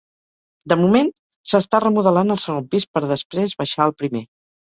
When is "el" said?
2.37-2.41